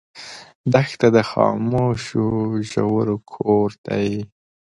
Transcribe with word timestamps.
دښته 0.73 1.07
د 1.15 1.17
خاموشو 1.29 2.25
ژورو 2.69 3.15
کور 3.33 3.69
دی. 3.85 4.09